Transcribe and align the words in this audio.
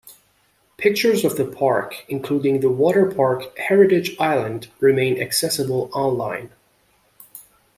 Pictures 0.77 1.23
of 1.23 1.37
the 1.37 1.45
park, 1.45 2.05
including 2.09 2.59
the 2.59 2.71
water 2.71 3.05
park 3.11 3.55
Heritage 3.55 4.15
Island, 4.19 4.67
remain 4.79 5.21
accessible 5.21 5.91
online. 5.93 6.49